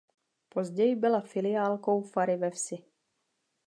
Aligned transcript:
Později 0.49 0.95
byla 0.95 1.21
filiálkou 1.21 2.01
fary 2.01 2.37
ve 2.37 2.49
Vsi. 2.49 2.77